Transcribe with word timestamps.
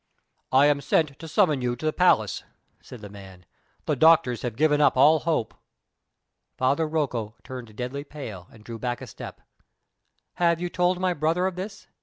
"I 0.51 0.65
am 0.65 0.81
sent 0.81 1.19
to 1.19 1.27
summon 1.27 1.61
you 1.61 1.75
to 1.75 1.85
the 1.85 1.93
palace," 1.93 2.43
said 2.81 3.01
the 3.01 3.09
man. 3.09 3.45
"The 3.85 3.95
doctors 3.95 4.41
have 4.41 4.55
given 4.55 4.81
up 4.81 4.97
all 4.97 5.19
hope." 5.19 5.53
Father 6.57 6.87
Rocco 6.87 7.35
turned 7.43 7.75
deadly 7.75 8.03
pale, 8.03 8.47
and 8.51 8.63
drew 8.63 8.79
back 8.79 9.01
a 9.03 9.05
step. 9.05 9.41
"Have 10.41 10.59
you 10.59 10.69
told 10.69 10.99
my 10.99 11.13
brother 11.13 11.45
of 11.45 11.55
this?" 11.55 11.85